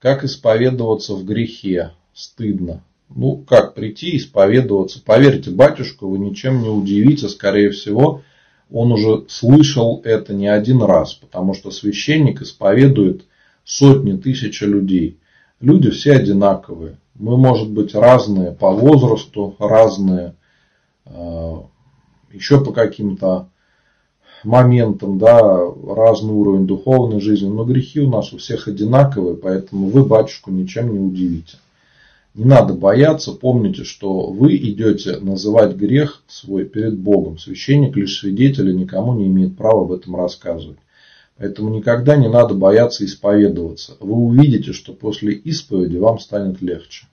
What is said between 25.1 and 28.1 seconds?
да, разный уровень духовной жизни, но грехи у